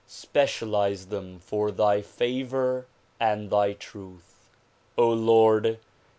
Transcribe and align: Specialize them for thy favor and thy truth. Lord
Specialize 0.07 1.05
them 1.09 1.37
for 1.37 1.69
thy 1.69 2.01
favor 2.01 2.87
and 3.19 3.51
thy 3.51 3.73
truth. 3.73 4.49
Lord 4.97 5.77